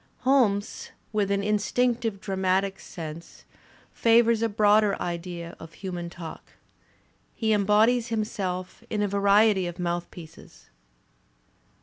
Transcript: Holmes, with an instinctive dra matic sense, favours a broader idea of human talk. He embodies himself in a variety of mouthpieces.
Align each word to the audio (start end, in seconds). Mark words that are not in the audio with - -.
Holmes, 0.21 0.89
with 1.13 1.29
an 1.29 1.43
instinctive 1.43 2.19
dra 2.19 2.35
matic 2.35 2.79
sense, 2.79 3.45
favours 3.93 4.41
a 4.41 4.49
broader 4.49 4.99
idea 4.99 5.55
of 5.59 5.73
human 5.73 6.09
talk. 6.09 6.53
He 7.35 7.53
embodies 7.53 8.07
himself 8.07 8.83
in 8.89 9.03
a 9.03 9.07
variety 9.07 9.67
of 9.67 9.77
mouthpieces. 9.77 10.69